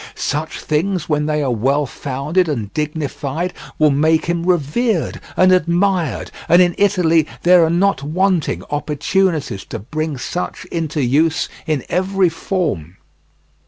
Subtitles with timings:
[0.15, 6.31] Such things when they are well founded and dignified will make him revered and admired,
[6.49, 12.29] and in Italy there are not wanting opportunities to bring such into use in every
[12.29, 12.97] form.